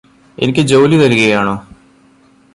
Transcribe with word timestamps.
എനിക്ക് 0.37 0.61
ജോലി 0.61 0.97
തരുകയാണോ 0.97 1.55